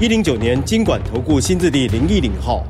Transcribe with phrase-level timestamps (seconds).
[0.00, 2.66] 一零九年金管投顾新字第零一零号。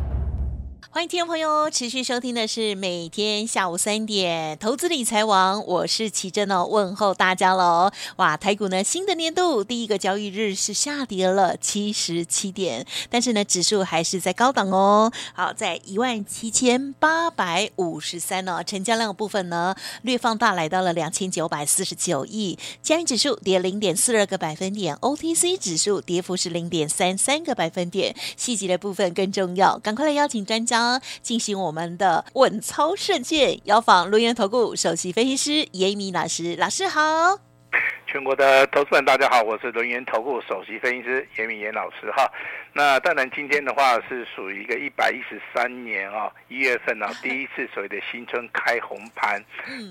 [0.94, 7.90] 欢迎听众朋友持续收听的是每天下午三点投资理财王，我是奇珍哦，问候大家喽！
[8.14, 30.83] 哇，台股呢新的年度第一个交易日是下跌了七十七点，但是呢指数还是在高档哦，好，在一万七千八百五十三呢，成交量部分呢略放大，来到了两千九百四十九亿，加元指数跌零点四二个百分点，OTC 指数跌幅是零点三三个百分点，细节的部分更重要，赶快来邀请专家。
[31.22, 37.53] 进行我们的稳操胜券，邀访轮源投顾首席分析师严一民老师，老师好。
[38.06, 42.30] 全国的投资人大家好，我是轮源投顾首席分析师严一民严老师哈。
[42.72, 49.42] 那当然今天的话是属于一个一百一十三年啊一月份啊 第一次所谓的新春开红盘，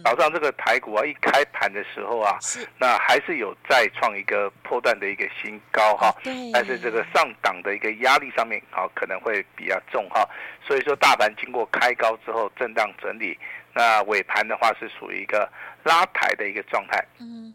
[0.03, 2.37] 早上这个台股啊一开盘的时候啊，
[2.77, 6.13] 那还是有再创一个破段的一个新高哈，
[6.53, 10.27] 但是这个上档的一个压力上面啊可能会比较重哈，
[10.65, 13.37] 所以说大盘经过开高之后震荡整理。
[13.73, 15.49] 那尾盘的话是属于一个
[15.83, 17.53] 拉抬的一个状态，嗯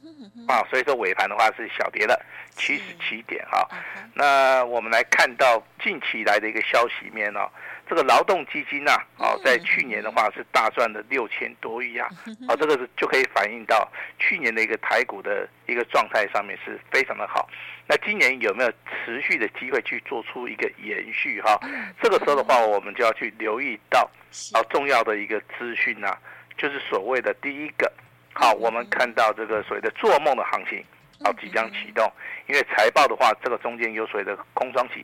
[0.49, 2.21] 啊，所以说尾盘的话是小跌了
[2.57, 3.69] 七十七点哈。
[4.15, 7.49] 那我们来看到近期来的一个消息面哦，
[7.89, 12.09] 这个劳动基金呐，哦，在去年的话是大赚了六千多亿啊，
[12.49, 17.49] 哦，这个是就可以反映到去年的一个台股的一个状态上面是非常的好。
[17.87, 21.59] 那今年有没有持续的机会去做出一个延续哈？
[22.03, 24.09] 这个时候的话，我们就要去留意到
[24.53, 26.15] 啊重要的一个资讯呐，
[26.59, 27.91] 就是所谓的第一个，
[28.35, 30.85] 好，我们看到这个所谓的做梦的行情，
[31.25, 32.13] 好，即将启动，
[32.47, 35.03] 因为财报的话，这个中间有所谓的空窗期，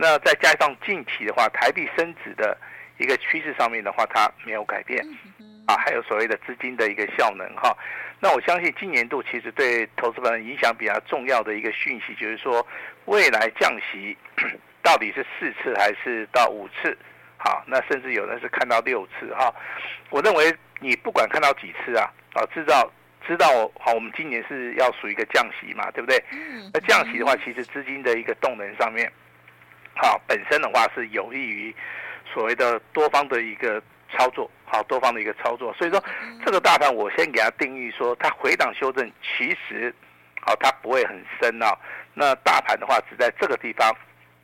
[0.00, 2.56] 那再加上近期的话，台币升值的
[2.96, 4.98] 一个趋势上面的话，它没有改变，
[5.66, 7.76] 啊，还有所谓的资金的一个效能哈。
[8.18, 12.66] 那我相信今年度其实对投资人影响比较重要的一个讯息，就是说
[13.04, 14.16] 未来降息
[14.82, 16.96] 到底是四次还是到五次？
[17.36, 19.54] 好，那甚至有人是看到六次哈。
[20.08, 22.90] 我认为你不管看到几次啊，啊，知道
[23.26, 26.24] 知道好，我们今年是要属于一个降息嘛，对不对？
[26.72, 29.10] 那降息的话，其实资金的一个动能上面，
[30.00, 31.74] 好，本身的话是有利于
[32.32, 33.82] 所谓的多方的一个。
[34.18, 36.02] 操作好，多方的一个操作，所以说
[36.44, 39.94] 这个大盘我先给它定义说，它回档修正其实
[40.40, 41.78] 好，它不会很深啊。
[42.12, 43.88] 那大盘的话只在这个地方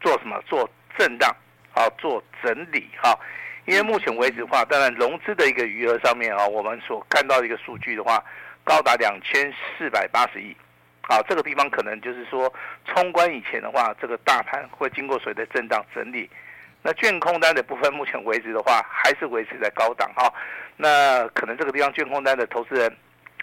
[0.00, 0.40] 做什么？
[0.46, 1.34] 做震荡，
[1.72, 3.18] 好，做整理哈。
[3.64, 8.24] 因为目前为止的话，当然融资的一个余额上面啊，我们所看到的一个数据的话，
[8.62, 10.56] 高达两千四百八十亿，
[11.08, 12.52] 好，这个地方可能就是说
[12.84, 16.28] 冲关以前的话，这个大盘会经过所谓的震荡整理。
[16.82, 20.32] 那券空单的部分，目前为止的话，还是维持在高档哈。
[20.76, 22.92] 那可能这个地方券空单的投资人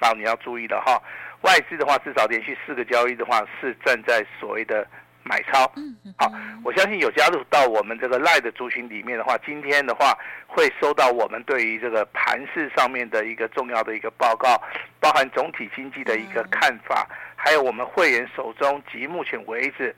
[0.01, 1.01] 啊，你要注意了哈。
[1.41, 4.85] 外资的话，至少连续四个交易的话，是站在所谓的
[5.23, 5.69] 买超。
[5.75, 6.31] 嗯嗯好，
[6.63, 14.61] 我相信有加入到我们这个赖的族群里面的话，今天的话会收到我们对于这个盘市上面的一个重要的一个报告，
[15.01, 17.05] 包含总体经济的一个看法，
[17.43, 19.93] 还有我们会员手中及目前为止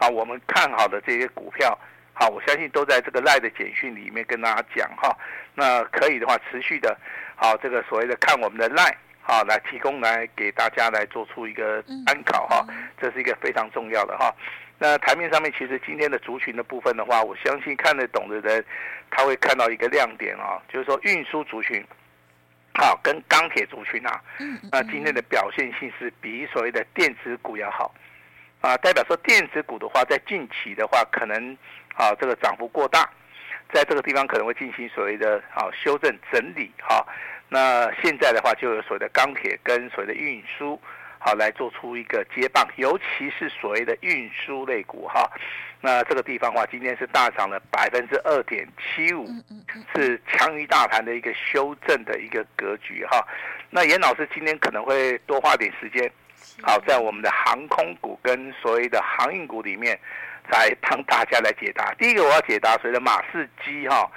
[0.00, 1.78] 啊，我们看好的这些股票。
[2.12, 5.16] 好，我相信都在这个赖的简讯里面跟大家讲哈。
[5.54, 6.98] 那可以的话，持续的，
[7.36, 12.66] 好，这个所谓的看我们的赖，好，来提供来给大家来做出一个参考哈。
[13.00, 14.34] 这是一个非常重要的哈。
[14.76, 18.64] 那台面上面其实今天的族群的部分的话，我相信看得懂的人，
[19.08, 21.86] 他会看到一个亮点啊，就是说运输族群，
[22.78, 24.22] 好，跟钢铁族群啊，
[24.72, 27.94] 那今天的表现性是比所谓的电子股要好
[28.62, 31.58] 啊，代表说电子股的话，在近期的话可能。
[31.98, 33.10] 啊，这个涨幅过大，
[33.72, 37.04] 在这个地方可能会进行所谓的啊修正整理哈。
[37.48, 40.80] 那现在的话，就有所谓的钢铁跟所谓的运输，
[41.18, 45.30] 好来做出一个接棒，尤其是所谓的运输类股哈。
[45.80, 49.26] 那这个地方的话，今天是大涨了百分之二点七五，
[49.94, 53.26] 是强于大盘的一个修正的一个格局哈。
[53.70, 56.10] 那严老师今天可能会多花点时间，
[56.62, 59.98] 好在我们的航空股跟所谓的航运股里面。
[60.50, 61.92] 来帮大家来解答。
[61.98, 64.10] 第一个我要解答所谓的马士基哈，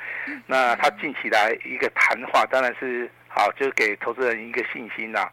[0.48, 5.30] 那他近期来一个谈话，当然是好，就是给投资人一个信心呐。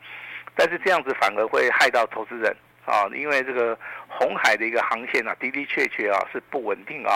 [0.59, 2.53] 但是这样子反而会害到投资人
[2.85, 3.79] 啊，因为这个
[4.09, 7.15] 红海的一个航线啊，的的确确啊是不稳定啊。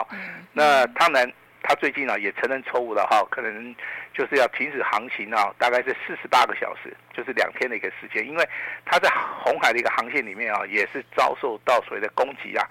[0.52, 1.28] 那当然，
[1.60, 3.74] 他最近啊也承认错误了哈，可能
[4.14, 8.48] 就是要停止航行啊，大概是四十八个小时，就是两天的一个时间，因为
[8.84, 9.10] 他在
[9.42, 12.64] 红海的一个航线里面啊，也是遭受到所谓的攻击啊。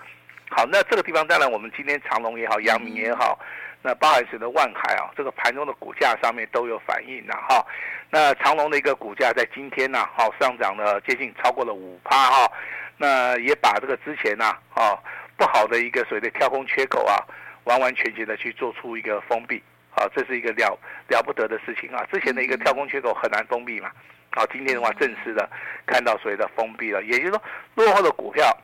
[0.49, 3.37] 好，那这个地方当然我们今天长隆也好，阳明也好。
[3.83, 7.65] 那包含使得万海啊，这个盘中的股价上面都有反应了哈。
[8.09, 12.51] 那长隆的一个股价在今天呢，好上涨了接近超过了五趴哈。
[12.97, 14.95] 那也把这个之前呐，啊
[15.35, 17.17] 不好的一个所谓的跳空缺口啊，
[17.63, 19.63] 完完全全的去做出一个封闭
[19.95, 22.05] 啊，这是一个了了不得的事情啊。
[22.11, 23.89] 之前的一个跳空缺口很难封闭嘛，
[24.29, 25.49] 好，今天的话正式的
[25.87, 27.41] 看到所谓的封闭了，也就是说
[27.73, 28.55] 落后的股票，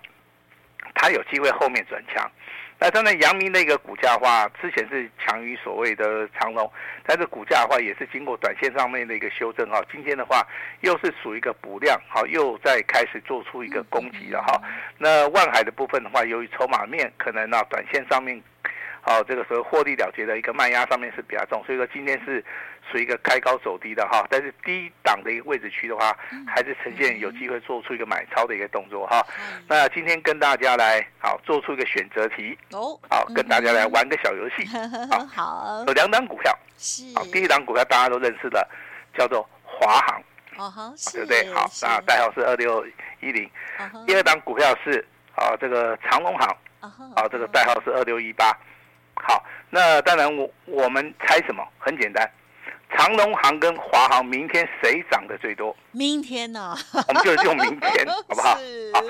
[0.94, 2.30] 它有机会后面转强。
[2.80, 6.72] 那当然，阳明的一个股价的话，之前是强于所谓的长隆，
[7.04, 9.82] 但是股价的话也是经过短线上面的一个修正哈。
[9.92, 10.46] 今天的话
[10.82, 14.62] 又是属于一个补量，好，又在开始做出一个攻击了哈。
[14.98, 18.42] 那万海的部分的话，由于筹码面可能啊短线上面。
[19.02, 22.44] 好，这个时候获利了结的一个卖压上面是比较重，所以说今天是
[22.92, 26.16] 属于一个开高走低的哈，但是低档的一个位置区的话，
[26.48, 29.26] 还是呈现有机会做出一个买超的一个动作哈。
[29.68, 32.58] 那今天跟大家来好做出一个选择题。
[32.72, 34.66] 哦，好跟大家来玩个小游戏。
[35.34, 36.58] 好，有两档股票。
[36.78, 38.68] 是，好，第一档股票大家都认识的，
[39.18, 41.52] 叫做华航，对不对？
[41.54, 42.86] 好，那代号是二六
[43.20, 43.50] 一零。
[44.06, 45.04] 第二档股票是
[45.36, 46.58] 啊这个长隆航，
[47.16, 48.56] 啊这个代号是二六一八。
[49.16, 51.68] 好，那当然我我们猜什么？
[51.80, 52.30] 很简单，
[52.90, 55.76] 长荣航跟华航明天谁涨得最多？
[55.92, 56.78] 明天呢、啊？
[57.08, 58.50] 我们就用明天， 好不好？
[58.56, 59.02] 好，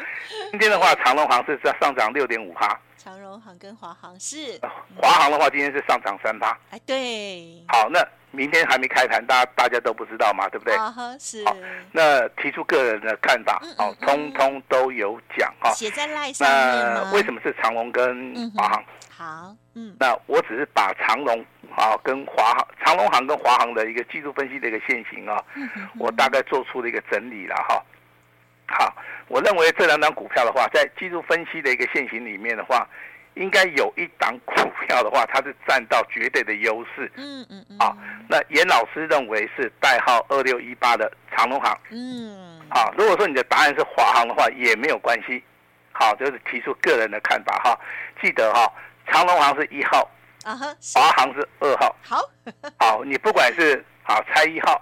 [0.51, 2.77] 今天的话，长荣航是上上涨六点五趴。
[2.97, 4.59] 长荣行跟华航是。
[5.01, 6.57] 华航的话，今天是上涨三趴。
[6.71, 7.63] 哎，对。
[7.69, 7.99] 好，那
[8.37, 10.75] 明天还没开盘，大家大家都不知道嘛，对不对？
[10.75, 11.43] 啊是。
[11.43, 11.57] 好，
[11.91, 15.71] 那提出个人的看法，好，通通都有讲哈。
[15.71, 16.93] 写在赖上面？
[16.93, 18.83] 那为什么是长荣跟华航？
[19.09, 21.43] 好，嗯，那我只是把长荣
[21.75, 25.43] 啊跟华航、长荣航跟华航的一个技术分析的一个线型啊，
[25.97, 27.83] 我大概做出了一个整理了哈。
[28.67, 28.93] 好，
[29.27, 32.87] 我认为这两档股票的话，在技术分析的一个线型里面的话，
[33.37, 34.53] 应该有一档股
[34.85, 37.11] 票的话，它是占到绝对的优势。
[37.15, 37.77] 嗯嗯嗯。
[37.79, 37.95] 啊，
[38.27, 41.77] 那严老师认为是代号二六一八的长隆行。
[41.91, 42.59] 嗯。
[42.69, 45.43] 啊，如果说你的答案是华航的话，也没有关系。
[45.91, 47.79] 好，就是提出个人的看法哈。
[48.21, 48.71] 记得哈。
[49.09, 50.05] 长隆行是一号，
[50.43, 51.95] 啊哈，华航是二号。
[52.03, 52.29] 好，
[52.77, 54.81] 好，你不管是好猜一号，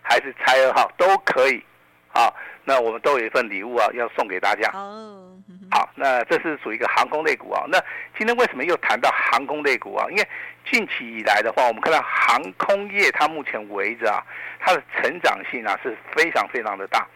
[0.00, 1.62] 还是猜二号都可以。
[2.08, 2.34] 好，
[2.68, 4.70] 那我们都有一份礼物啊，要送给大家。
[4.74, 5.34] 哦，
[5.70, 7.64] 好，那这是属于一个航空类股啊。
[7.66, 7.82] 那
[8.18, 10.06] 今天为什么又谈到航空类股啊？
[10.10, 10.28] 因为
[10.70, 14.22] 近期以来的话，我们看到航空业它目前为止啊，
[14.60, 17.06] 它的成长性啊是非常非常的大，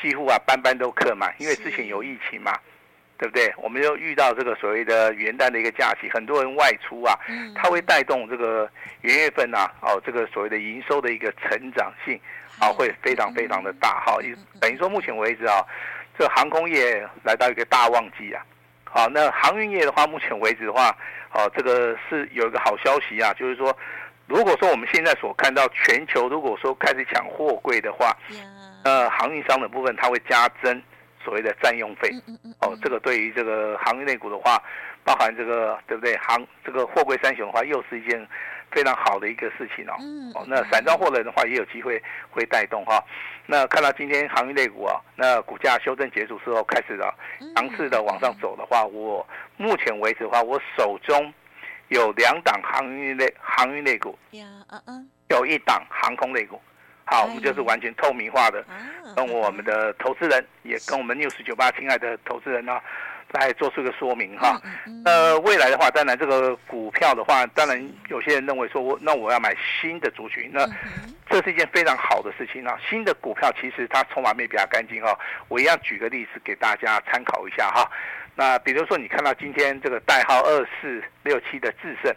[0.00, 2.58] 几乎啊班班都客满，因为之前有疫情嘛。
[3.24, 3.54] 对不对？
[3.56, 7.18] 我们又遇到这个所谓的元旦的一个假期，很多人外出啊，
[7.54, 8.68] 它会带动这个
[9.00, 12.20] 元月份啊，哦，这个所谓的营收的一个成长性
[12.60, 14.18] 啊，会非常非常的大哈。
[14.60, 15.64] 等于说目前为止啊，
[16.18, 18.44] 这航空业来到一个大旺季啊。
[18.84, 20.94] 好，那航运业的话，目前为止的话，
[21.32, 23.74] 哦，这个是有一个好消息啊，就是说，
[24.26, 28.14] 如果说我们现在所看到全球如果说开始抢货柜的话，
[28.84, 30.82] 呃，航运商的部分它会加增。
[31.24, 32.10] 所谓的占用费，
[32.60, 34.62] 哦，这个对于这个航运类股的话，
[35.02, 36.16] 包含这个对不对？
[36.18, 38.26] 航这个货柜三雄的话，又是一件
[38.70, 39.94] 非常好的一个事情哦。
[40.34, 43.02] 哦，那散装货轮的话，也有机会会带动哈。
[43.46, 47.14] 那看到今天航运类股啊，那股价修正结束之后开始了
[47.56, 51.32] 强势的往上走的话，我目前为止的话，我手中
[51.88, 54.18] 有两档航运类航运类股，
[55.28, 56.60] 有一档航空类股。
[57.06, 58.64] 好，我们就是完全透明化的，
[59.14, 62.80] 跟我们的投资人，也跟我们 News 九八亲爱的投资人呢，
[63.32, 64.60] 来做出一个说明哈。
[65.04, 70.66] 呃，未来的话，当然这个股票的话，当然有些人认为说我那我要买新的族群，那
[71.28, 72.78] 这是一件非常好的事情啊。
[72.88, 75.16] 新的股票其实它筹码面比较干净哈。
[75.48, 77.88] 我一样举个例子给大家参考一下哈。
[78.34, 82.10] 那比如说你看到今天这个代号二四六七的智胜，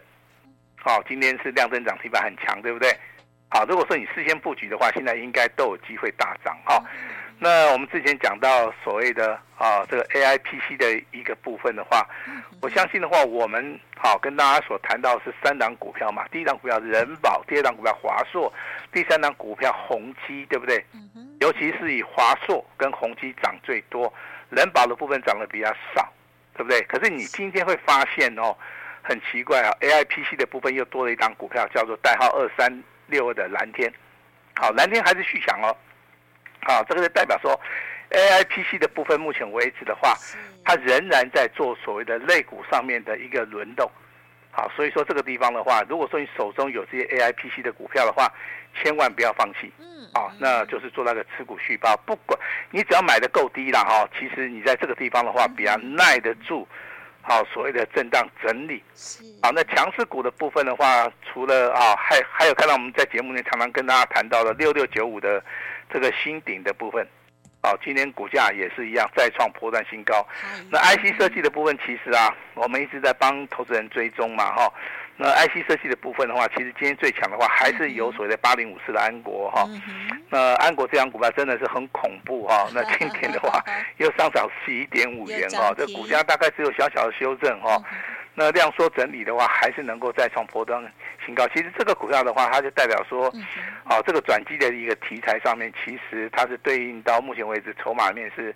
[0.76, 2.90] 好，今天是量增涨停板很强，对不对？
[3.50, 6.82] 好，如果说你事先布局的话，现在应该都有机会大涨哈。
[7.40, 12.06] 那我们之前讲到所谓的啊这个 AIPC 的一个部分的话，
[12.60, 16.26] 我相信的话，我们好跟大家所谈到是三档股票嘛。
[16.32, 18.52] 第一档股票人保，第二档股票华硕，
[18.92, 20.84] 第三档股票宏基，对不对？
[21.40, 24.12] 尤其是以华硕跟宏基涨最多，
[24.50, 26.12] 人保的部分涨得比较少，
[26.54, 26.82] 对不对？
[26.82, 28.54] 可是你今天会发现哦，
[29.00, 32.82] 很奇怪啊，AIPC 的部分又多了一档股票，叫做代号二三。
[33.08, 33.92] 六二的蓝天，
[34.54, 35.76] 好，蓝天还是续强哦，
[36.62, 37.58] 好，这个就代表说
[38.10, 40.14] AIPC 的部分，目前为止的话，
[40.64, 43.90] 它仍然在做所谓的类股上面的一个轮动。
[44.50, 48.32] 好，所以说这个地方的话，如果说你手中有这些 AIPC 的股票的话，
[48.74, 49.72] 千万不要放弃。
[49.78, 52.38] 嗯，啊，那就是做那个持股续抱，不管
[52.70, 56.66] 你只要买的够低了哈，其实你在这个地方的话，比较耐得住。
[57.28, 58.82] 好，所谓的震荡整理。
[58.94, 59.22] 是。
[59.42, 65.44] 好，那强势股的部分的话，除了啊，还还有看到我们在节目里常常跟大家谈到的六六九五的
[65.92, 67.06] 这个新顶的部分。
[67.62, 70.26] 好，今天股价也是一样再创波段新高。
[70.70, 74.72] 那 IC 设计的部分，其实啊，我们一直在帮投资人追踪嘛，哈。
[75.18, 79.68] 那 IC 设计的部分的话，其实今天最强的话，还是有所谓的八零五四的安国哈。
[80.30, 82.68] 那安国这张股票真的是很恐怖哈。
[82.72, 83.62] 那今天的话，
[83.98, 87.82] 又上涨十一点五元哈，这股价大概只有小小的修正哈。
[88.38, 90.80] 那量缩整理的话，还是能够再创波段
[91.26, 91.44] 新高。
[91.48, 93.28] 其实这个股票的话，它就代表说，
[93.84, 98.54] 好，这个转机的一个题材上面，其实它是对应到目前为止筹码面是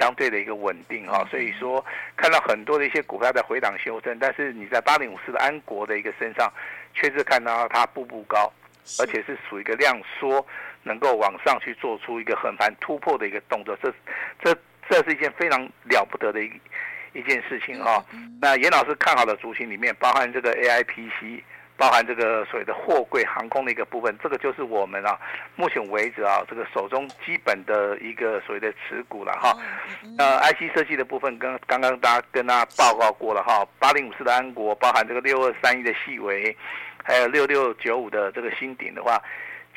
[0.00, 1.24] 相对的一个稳定哈。
[1.30, 1.84] 所以说，
[2.16, 6.52] 看到很多的一些股票在回档修正，但是你在八零五四的安国的一个身上，
[6.92, 8.52] 却是看到它步步高，
[8.98, 10.44] 而且是属于一个量缩，
[10.82, 13.78] 能够往上去做出一个横盘突破的一个动作。
[13.80, 13.94] 这
[14.42, 14.52] 这
[14.88, 16.50] 这是一件非常了不得的一。
[17.12, 18.04] 一件事情哈、哦，
[18.40, 21.42] 那严老师看好的族群里面，包含这个 AIPC，
[21.76, 25.18] 包含这个所谓的货柜航空的一个部分，这个就是我们啊，
[25.56, 29.56] 目前为止啊，这个手中基本的一个所谓的持股了哈。
[30.18, 36.54] 呃，IC 设计的部分跟刚刚大家跟大家报告过了哈，八零五四的安国，包含这个六二三一的细微，
[37.02, 39.20] 还有六六九五的这个新鼎的话，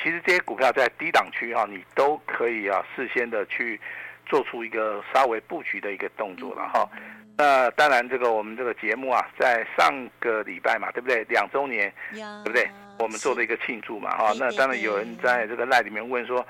[0.02, 3.80] 其实这些股票在低档区哈，你都可以啊，事先的去
[4.26, 6.88] 做出一个稍微布局的一个动作了哈。
[7.36, 11.24] 那当然，这个我们这个节目啊，在上个礼拜嘛，对不对？
[11.24, 12.70] 两周年，对不对？
[13.00, 14.34] 我们做了一个庆祝嘛，哈。
[14.38, 16.46] 那当然有人在这个赖里面问说，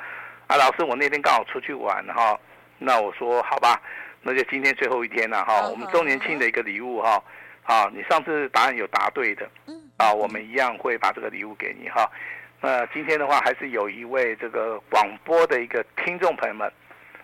[0.48, 2.38] 啊，老师，我那天刚好出去玩，哈。
[2.80, 3.82] 那我说好吧，
[4.22, 5.70] 那就今天最后一天了，哈。
[5.70, 7.24] 我们周年庆的一个礼物，哈。
[7.64, 9.50] 啊，你上次答案有答对的，
[9.96, 12.12] 啊，我们一样会把这个礼物给你，哈。
[12.60, 16.70] 那今天的话，还是有一位这个广播的一个听众朋友们，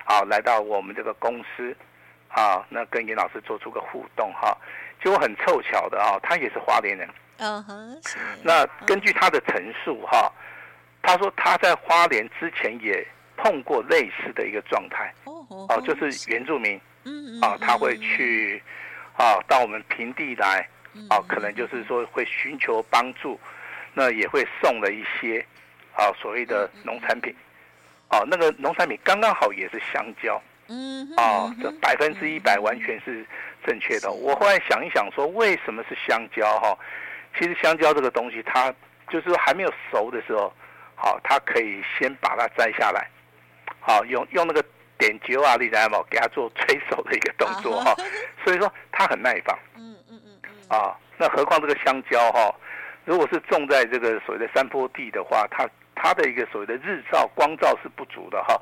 [0.05, 1.75] 啊，来到我们这个公司。
[2.29, 4.55] 啊，那跟严老师做出个互动哈，
[5.03, 7.09] 结果很凑巧的啊，他也是花莲人。
[7.38, 8.17] 嗯哼，是。
[8.43, 10.31] 那根据他的陈述哈，
[11.01, 13.05] 他说他在花莲之前也
[13.38, 15.13] 碰过类似的一个状态。
[15.24, 15.81] 哦哦。
[15.81, 16.79] 就是原住民。
[17.05, 17.41] 嗯嗯。
[17.41, 18.62] 啊，他会去
[19.15, 20.67] 啊到我们平地来，
[21.09, 23.39] 啊，可能就是说会寻求帮助，
[23.93, 25.43] 那也会送了一些
[25.95, 27.33] 啊所谓的农产品。
[28.09, 30.41] 啊，那个农产品刚刚好也是香蕉。
[30.69, 33.25] 嗯，啊，这百分之一百完全是
[33.65, 34.11] 正确的。
[34.11, 36.77] 我后来想一想，说为什么是香蕉哈？
[37.38, 38.73] 其实香蕉这个东西，它
[39.09, 40.53] 就是还没有熟的时候，
[40.95, 43.07] 好，它可以先把它摘下来，
[43.79, 44.63] 好，用用那个
[44.97, 46.03] 点灸啊，你知道吗？
[46.09, 47.95] 给它做催熟的一个动作哈。
[48.45, 49.57] 所以说它很耐放。
[49.75, 50.77] 嗯嗯嗯嗯。
[50.77, 52.53] 啊，那何况这个香蕉哈，
[53.05, 58.61] 如果是种在这个所谓的山坡地的话，它它的一个所谓的日照光照是不足的哈。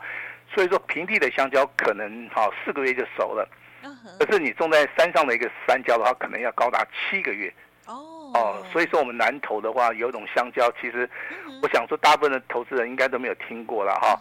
[0.54, 3.48] 所以说平地的香蕉可能好四个月就熟了，
[4.20, 7.54] 可是你种在山上的一个山蕉的话，可能要高达七个月。
[7.86, 8.32] 哦。
[8.34, 11.10] 哦，所以说我们南投的话有一种香蕉，其实
[11.62, 14.20] 我想说大部分的投资人应该都没有听过了哈，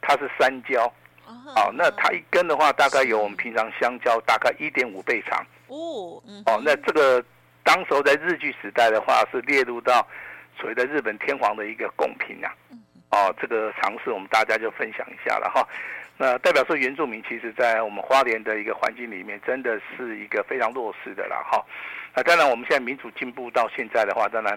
[0.00, 0.92] 它是山蕉。
[1.26, 5.44] 哦，那它一根的话大概有我们平常香蕉大概一点五倍长。
[5.68, 7.24] 哦哦，那这个
[7.62, 10.06] 当时候在日据时代的话是列入到
[10.58, 12.48] 所谓的日本天皇的一个贡品呐。
[13.14, 15.64] 哦，这个尝试我们大家就分享一下了哈。
[16.16, 21.64] 那代表说原住民其实，在我们花莲的一个环境里面，真的是一个非常弱势的了哈。
[22.12, 24.52] 那当然，我们现在民主进步到现在的话，当然，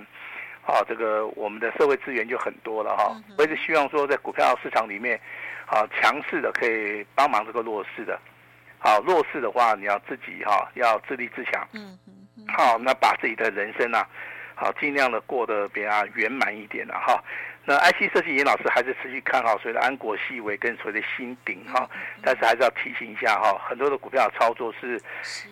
[0.65, 3.15] 啊，这个我们的社会资源就很多了哈。
[3.37, 5.19] 我也是希望说，在股票市场里面，
[5.67, 8.19] 啊，强势的可以帮忙这个弱势的。
[8.79, 11.67] 好，弱势的话，你要自己哈，要自立自强。
[11.73, 12.45] 嗯嗯。
[12.47, 14.07] 好，那把自己的人生啊，
[14.55, 17.23] 好，尽量的过得比较圆满一点了哈。
[17.69, 21.85] 那 IC 设计严老师还是持续看好所谓的安国细微跟所谓的新鼎哈，
[22.23, 24.97] 但是还是要提醒一下哈，很多的股票操作是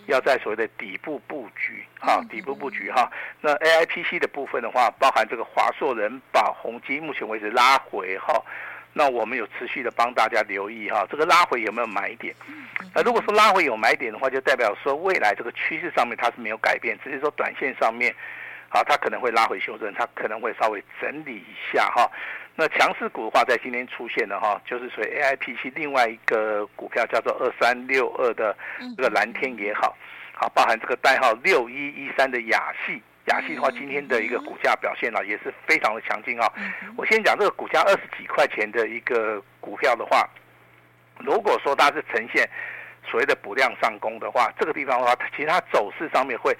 [0.06, 3.12] 要在所谓的底部布局哈，底部布局哈。
[3.42, 8.42] 那 AIPC 的部分的话，包含这个华硕、人保、宏基，目前为止拉回哈，
[8.94, 12.34] 那我们有持续的帮大家留意哈，这个拉回有没有买点？
[12.94, 18.14] 那如果说拉回有买点的话，就代表说未来这个趋势上面它是没有改变，只是说短线上面。
[18.76, 22.06] 好，它可能会拉回修正，它可能会稍微整理一下哈。
[22.54, 28.54] 那强势股的话，在今天出现的哈，就是属于 AIPC 另外一个股票叫做二三六二的
[28.94, 29.96] 这个蓝天也好，
[30.34, 36.46] 好，包含这个代号六一一三的雅系，亚系的话，今天的一个股价表现呢也是非常的强劲啊。
[36.98, 40.28] 我先讲这个股价二十几块钱的一个股票的话，
[41.20, 42.46] 如果说它是呈现
[43.10, 46.54] 所谓的补量上攻的话，这个地方的话，其实它走势上面会。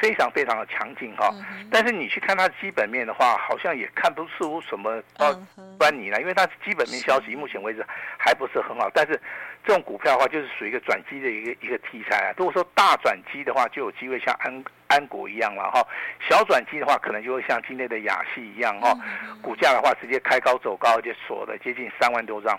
[0.00, 1.34] 非常非常的强劲哈，
[1.70, 5.02] 但是你去看它基本面的话，好像也看不出什么
[5.78, 7.84] 端倪来，因为它基本面消息目前为止
[8.16, 8.88] 还不是很好。
[8.94, 9.20] 但是
[9.64, 12.34] 这种股票的话，就是属于一个转机的一个一个题材啊。
[12.36, 15.82] 如果说大转机的话，就有机会像安安国一样了哈；
[16.28, 18.96] 小转机的话，可能就会像今天的雅戏一样哈，
[19.42, 22.58] 股价的话直接开高走高，而且锁了接近三万多张。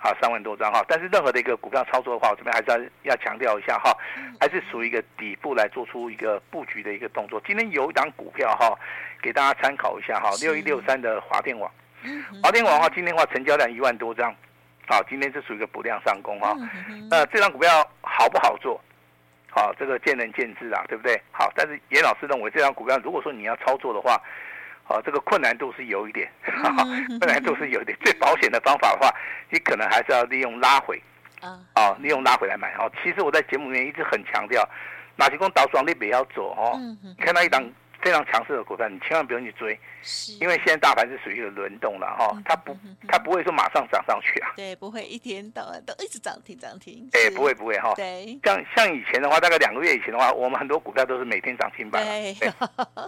[0.00, 3.92] 好，三万多张哈，但是任何的一个股票操作的话，我这边还是要要强调一下哈，
[4.40, 7.42] 还是属于一个底部来做出一个布局的一个动作。
[7.44, 8.78] 今天有一档股票哈，
[9.20, 11.68] 给大家参考一下哈，六一六三的华电网，
[12.42, 14.32] 华电网的话，今天的话成交量一万多张，
[14.86, 16.54] 好，今天是属于一个不量上攻哈。
[17.10, 17.68] 那这张股票
[18.00, 18.80] 好不好做？
[19.50, 21.20] 好，这个见仁见智啊，对不对？
[21.32, 24.20] 好，但是严老师认为这张股票，如果说你要操作的话，
[24.88, 27.96] 哦，这个困难度是有一点，哈哈，困难度是有一点。
[28.02, 29.14] 最保险的方法的话，
[29.50, 31.00] 你可能还是要利用拉回，
[31.40, 32.72] 啊，哦，利用拉回来买。
[32.74, 34.68] 哦，其实我在节目里面一直很强调，
[35.16, 36.78] 哪些公倒转你不要走哦。
[37.02, 37.62] 你看到一档。
[38.08, 39.78] 非常强势的股票，你千万不用去追，
[40.40, 42.74] 因为现在大盘是属于一个轮动了哈，它不
[43.06, 52.34] 它不会说马上涨上去啊，对，不会一天到晚都一直涨停涨停，哎，不会不会哈，对，像像以前的话，大概两个月以前的话，我们很多股票都是每天涨停板，对，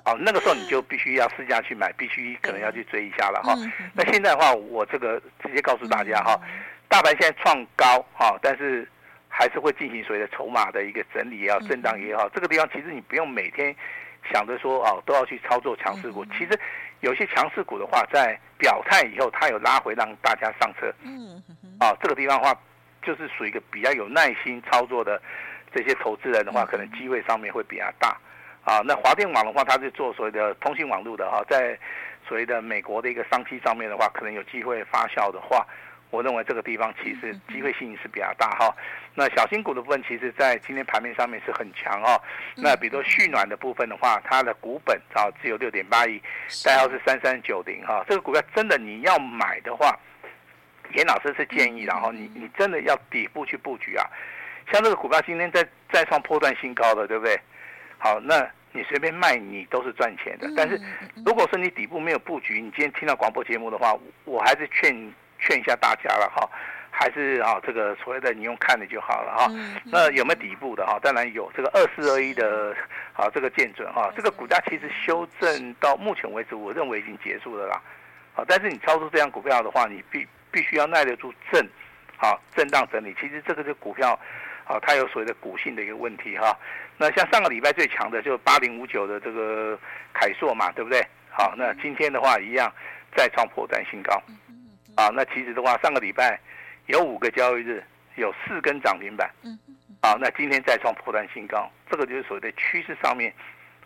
[0.04, 3.54] 哦，那个时候你就必须要试驾去买，必须可能要去追一下了哈。
[3.94, 6.38] 那现在的话，我这个直接告诉大家哈，
[6.88, 8.86] 大盘现在创高哈，但是
[9.28, 13.74] 还是会进行所谓的筹码的一个整理也好，震荡也好，这个地方其实你不用每天。
[14.32, 16.24] 想着说哦，都要去操作强势股。
[16.26, 16.58] 其实
[17.00, 20.92] 有些强势股的话，在表态以后，它有拉回让大家上车。
[21.02, 21.42] 嗯，
[21.78, 22.54] 啊，这个地方的话，
[23.02, 25.20] 就是属于一个比较有耐心操作的
[25.74, 28.16] 这些投资人的话，可能机会上面会比较大。
[28.64, 31.78] 啊，那华电网的话，它是做所谓的通信网络的哈，在
[32.26, 35.66] 所谓的美国的一个商机上面的话，可能有机会发酵的话。
[36.10, 38.74] 我认为这个地方其实机会性是比较大哈。
[39.14, 42.20] 那小新股的部分，其实在今天盘面上面是很强哦。
[42.56, 46.20] 那比如说续暖的部分的话，它的股本啊只有六点八亿，
[46.64, 48.04] 代号是三三九零哈。
[48.08, 49.98] 这个股票真的你要买的话，
[50.94, 54.04] 严老师是建议，然后你你真的要底部去布局啊。
[54.72, 57.38] 像这个股票今天在再创破断新高的，对不对？
[57.98, 60.48] 好，那你随便卖你都是赚钱的。
[60.56, 60.80] 但是
[61.24, 65.12] 如果说你底部没有布局，你今天听到广播节目的话，我还是劝。
[65.40, 66.48] 劝一下大家了哈，
[66.90, 69.50] 还是啊这个所谓的你用看的就好了哈。
[69.84, 70.98] 那有没有底部的哈？
[71.02, 72.76] 当然有，这个二四二一的
[73.14, 77.80] 啊这个见准哈，这个股价其实修正到目前为止，我认为已经结束了啦。
[78.34, 81.68] 好，但是你操作这样股票的话，你必必须要耐得住震，
[82.16, 83.14] 好震荡整理。
[83.20, 84.18] 其实这个是股票，
[84.64, 86.56] 啊它有所谓的股性的一个问题哈。
[86.96, 89.78] 那像上个礼拜最强的就是八零五九的这个
[90.12, 91.04] 凯硕嘛，对不对？
[91.30, 92.70] 好，那今天的话一样
[93.16, 94.22] 再创破断新高。
[94.96, 96.38] 啊，那其实的话，上个礼拜
[96.86, 97.82] 有五个交易日，
[98.16, 99.30] 有四根涨停板。
[99.42, 99.76] 嗯嗯。
[100.02, 103.30] 啊，那今天再创破断新高，这个就是所谓的趋势上面，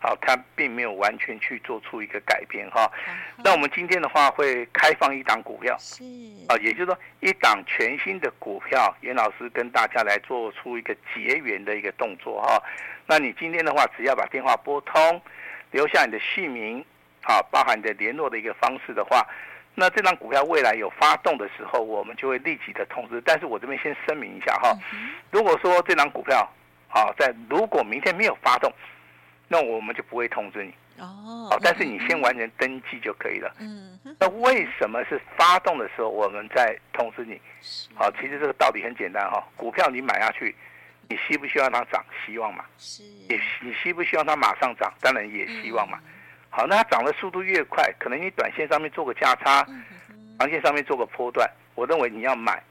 [0.01, 2.89] 啊，它并没有完全去做出一个改变哈。
[3.43, 6.05] 那我们今天的话会开放一档股票，是
[6.47, 12.63] 啊，也就是说一档全新的股票，严老师跟大家来做出一个结缘的一个动作哈。
[13.05, 15.21] 那你今天的话，只要把电话拨通，
[15.71, 16.79] 留下你的姓名，
[17.23, 19.27] 啊，包含你的联络的一个方式的话。
[19.77, 23.21] 那这张股票未来有发动的时候，我们就会立即的通知。
[23.25, 24.73] 但是我这边先声明一下哈，
[25.31, 26.49] 如果说这张股票，
[26.87, 28.71] 好在如果明天没有发动，
[29.49, 31.49] 那我们就不会通知你哦。
[31.51, 33.53] 好，但是你先完成登记就可以了。
[33.59, 33.99] 嗯。
[34.17, 37.39] 那为什么是发动的时候我们再通知你？
[37.95, 39.43] 好，其实这个道理很简单哈。
[39.57, 40.55] 股票你买下去，
[41.09, 42.01] 你希不希望它涨？
[42.25, 42.63] 希望嘛。
[42.77, 43.03] 是。
[43.03, 44.93] 你你希不希望它马上涨？
[45.01, 45.99] 当然也希望嘛。
[46.55, 49.67] 好，那它涨的速度越快，可能你短线上面做个价差，
[50.39, 51.45] 长线上面做个波段。
[51.75, 52.63] 我认为你要买，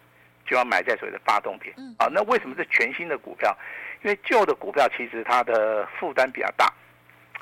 [0.47, 1.75] 就要买在所谓的发动点。
[1.99, 3.55] 好，那为什么是全新的股票？
[4.03, 6.73] 因为旧的股票其实它的负担比较大，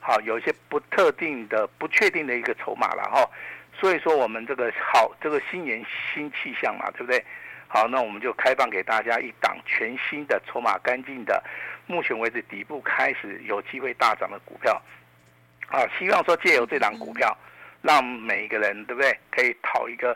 [0.01, 3.25] 好，有一些不特定的、不确定的一个筹码了哈。
[3.73, 5.81] 所以说我们这个好，这个新年
[6.13, 7.25] 新气象嘛，对不对？
[7.69, 11.41] 好，那我们就开放给大家一档全新的、筹码干净的，
[11.87, 14.83] 目前为止底部开始有机会大涨的股票。
[15.73, 17.35] 啊，希望说借由这档股票，
[17.81, 20.15] 让每一个人对不对，可以讨一个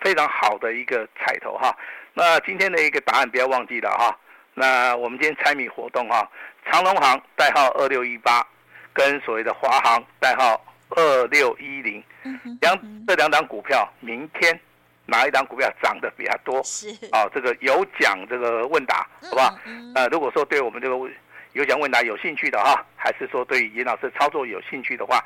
[0.00, 1.76] 非常好的一个彩头哈。
[2.14, 4.16] 那今天的一个答案不要忘记了哈。
[4.54, 6.30] 那我们今天猜谜活动哈，
[6.64, 8.46] 长隆行代号二六一八，
[8.92, 12.00] 跟所谓的华航代号二六一零，
[12.60, 14.56] 两这两档股票，明天
[15.06, 16.62] 哪一档股票涨得比较多？
[16.62, 19.58] 是啊，这个有奖这个问答，好不好？
[19.96, 20.96] 呃，如果说对我们这个
[21.54, 22.86] 有奖问答有兴趣的哈。
[23.02, 25.18] 还是说对于严老师操作有兴趣的话，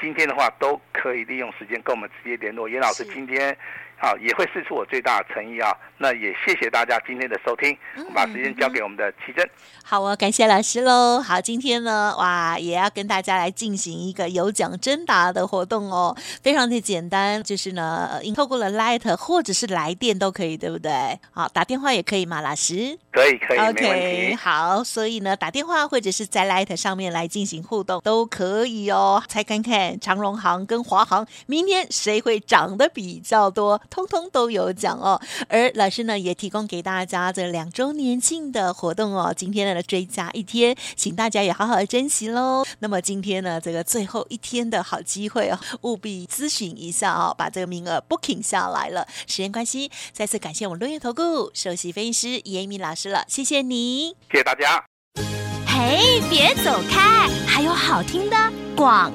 [0.00, 2.68] 今天的话都可以利用时间跟我们直接联络。
[2.68, 3.56] 严老师今天。
[4.02, 5.72] 啊，也会试出我最大的诚意啊！
[5.98, 9.48] 那也谢谢大家今天的收听，我把时间交给我们的奇珍。
[9.84, 11.20] 好哦，感谢老师喽。
[11.20, 20.90] 好，今天呢，哇，也要跟大家来进行一个有奖征答的活动哦，非常的简单，就是呢，透过了 Light 或者是来电都可以，对不对？
[21.30, 22.98] 好，打电话也可以嘛，老师？
[23.12, 24.34] 可以，可以，OK，没问题。
[24.34, 29.22] 好，所以呢，打电话或者是在 Light 上面来来进行互动都可以哦。
[29.28, 33.80] 猜看看长荣航跟华航明天谁会涨得比较多？
[33.88, 42.64] 通通都有奖哦，而老师呢也提供给大家这两周年庆的活动哦，今天的追加一天，请大家也好好的珍惜喽。
[42.80, 49.06] 那么今天呢，这个最后一天的好机会哦，务必咨询一下哦，把这个名额 booking 下来了。
[49.26, 54.91] 时间关系，再次感谢我们伦元投顾首席分析师严明老师了，谢谢你，谢谢大家。
[55.74, 58.36] 嘿，别走开，还有好听的
[58.76, 59.10] 广。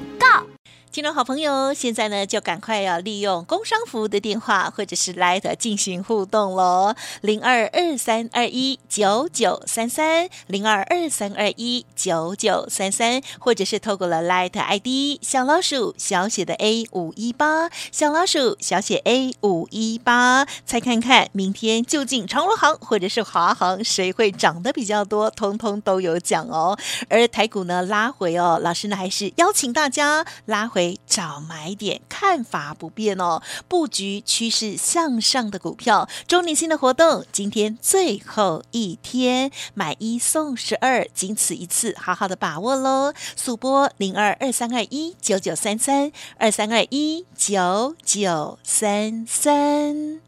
[0.98, 26.76] 听众好朋友，现在呢就赶快要利用工商服务的电话或者是 Line 进行互动喽，零二二三二一九九三三，零二二三二一九九三三，或者是透过了 Line ID 小老鼠小写的 A 五一八，小老鼠小写 A 五一八，猜看看明天究竟长荣航或者是华航谁会涨得比较多，通通都有奖哦。
[27.08, 30.87] 而台股呢拉回哦，老师呢还是邀请大家拉回。
[31.06, 33.42] 找买点，看法不变哦。
[33.66, 43.12] 布局趋势向上的股票，周年庆的活动，今天最后一天，买一送十二，仅此一次，好好的把握喽。
[43.36, 50.27] 速播零二二三二一九九三三二三二一九九三三。